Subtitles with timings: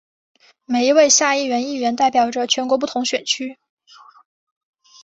[0.65, 3.59] 每一位下议院议员代表着全国不同选区。